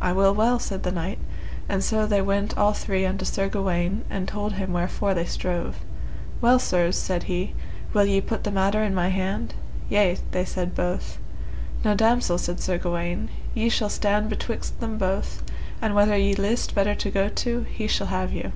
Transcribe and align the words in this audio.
I 0.00 0.12
will 0.12 0.34
well, 0.34 0.58
said 0.58 0.84
the 0.84 0.90
knight, 0.90 1.18
and 1.68 1.84
so 1.84 2.06
they 2.06 2.22
went 2.22 2.56
all 2.56 2.72
three 2.72 3.04
unto 3.04 3.26
Sir 3.26 3.46
Gawaine 3.50 4.06
and 4.08 4.26
told 4.26 4.54
him 4.54 4.72
wherefore 4.72 5.12
they 5.12 5.26
strove. 5.26 5.80
Well, 6.40 6.58
sirs, 6.58 6.96
said 6.96 7.24
he, 7.24 7.52
will 7.92 8.06
ye 8.06 8.22
put 8.22 8.44
the 8.44 8.50
matter 8.50 8.82
in 8.82 8.94
my 8.94 9.08
hand? 9.10 9.52
Yea, 9.90 10.16
they 10.30 10.46
said 10.46 10.74
both. 10.74 11.18
Now 11.84 11.92
damosel, 11.94 12.38
said 12.38 12.58
Sir 12.60 12.78
Gawaine, 12.78 13.28
ye 13.52 13.68
shall 13.68 13.90
stand 13.90 14.30
betwixt 14.30 14.80
them 14.80 14.96
both, 14.96 15.42
and 15.82 15.94
whether 15.94 16.16
ye 16.16 16.34
list 16.34 16.74
better 16.74 16.94
to 16.94 17.10
go 17.10 17.28
to, 17.28 17.64
he 17.64 17.86
shall 17.86 18.06
have 18.06 18.32
you. 18.32 18.52